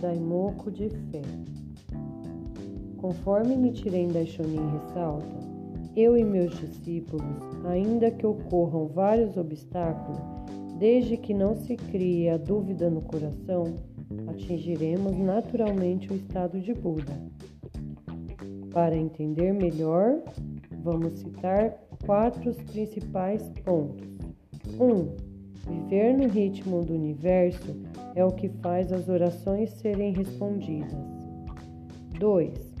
Daimoku 0.00 0.70
de 0.70 0.88
fé. 0.88 1.22
Conforme 2.98 3.56
Nichiren 3.56 4.08
Daishonin 4.08 4.78
ressalta, 4.78 5.36
eu 5.96 6.16
e 6.16 6.24
meus 6.24 6.54
discípulos, 6.58 7.24
ainda 7.64 8.10
que 8.10 8.26
ocorram 8.26 8.86
vários 8.88 9.36
obstáculos, 9.36 10.20
desde 10.78 11.16
que 11.16 11.32
não 11.32 11.54
se 11.54 11.76
crie 11.76 12.28
a 12.28 12.36
dúvida 12.36 12.90
no 12.90 13.00
coração, 13.00 13.64
atingiremos 14.28 15.16
naturalmente 15.16 16.12
o 16.12 16.16
estado 16.16 16.60
de 16.60 16.74
Buda. 16.74 17.18
Para 18.72 18.94
entender 18.94 19.52
melhor, 19.52 20.22
vamos 20.82 21.14
citar 21.14 21.70
quatro 22.04 22.52
principais 22.70 23.42
pontos. 23.64 24.18
1. 24.78 24.84
Um, 24.84 25.35
viver 25.66 26.16
no 26.16 26.28
ritmo 26.28 26.84
do 26.84 26.94
universo 26.94 27.76
é 28.14 28.24
o 28.24 28.32
que 28.32 28.48
faz 28.48 28.92
as 28.92 29.08
orações 29.08 29.70
serem 29.70 30.12
respondidas. 30.12 30.96
2. 32.18 32.74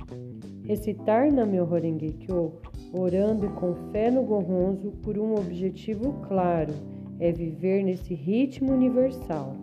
Recitar 0.64 1.30
na 1.32 1.44
meu 1.44 1.70
Horengekyo, 1.70 2.54
orando 2.92 3.50
com 3.50 3.74
fé 3.92 4.10
no 4.10 4.22
Gohonzo 4.22 4.92
por 5.02 5.18
um 5.18 5.34
objetivo 5.34 6.14
claro, 6.26 6.72
é 7.18 7.30
viver 7.30 7.82
nesse 7.84 8.14
ritmo 8.14 8.72
universal. 8.72 9.56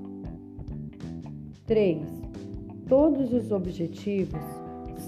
3. 1.65 2.05
Todos 2.87 3.33
os 3.33 3.51
objetivos 3.51 4.41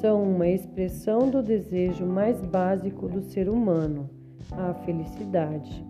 são 0.02 0.24
uma 0.24 0.48
expressão 0.48 1.30
do 1.30 1.42
desejo 1.42 2.06
mais 2.06 2.42
básico 2.42 3.08
do 3.08 3.22
ser 3.22 3.50
humano, 3.50 4.10
a 4.52 4.74
felicidade. 4.74 5.86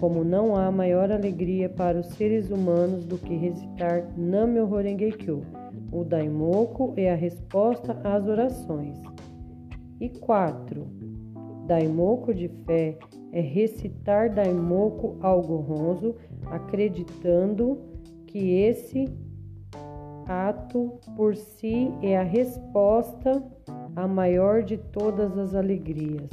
Como 0.00 0.22
não 0.22 0.54
há 0.54 0.70
maior 0.70 1.10
alegria 1.10 1.68
para 1.68 1.98
os 1.98 2.06
seres 2.10 2.50
humanos 2.50 3.04
do 3.04 3.18
que 3.18 3.34
recitar 3.34 4.08
Namyo 4.16 4.72
Horengekyo, 4.72 5.42
o 5.90 6.04
Daimoku 6.04 6.92
é 6.96 7.10
a 7.10 7.16
resposta 7.16 8.00
às 8.04 8.28
orações. 8.28 8.96
E 10.00 10.08
4. 10.08 10.86
Daimoku 11.66 12.32
de 12.32 12.48
fé 12.64 12.96
é 13.32 13.40
recitar 13.40 14.32
Daimoku 14.32 15.16
ao 15.20 15.42
Gohonzo, 15.42 16.14
acreditando 16.46 17.78
que 18.26 18.52
esse 18.60 19.06
ato 20.26 20.92
por 21.16 21.34
si 21.34 21.92
é 22.02 22.16
a 22.16 22.22
resposta 22.22 23.42
à 23.96 24.06
maior 24.06 24.62
de 24.62 24.76
todas 24.76 25.36
as 25.36 25.54
alegrias. 25.54 26.30